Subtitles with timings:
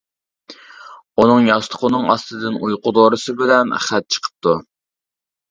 [1.23, 4.57] ئۇنىڭ ياستۇقىنىڭ ئاستىدىن ئۇيقۇ دورىسى بىلەن خەت چىقىپتۇ.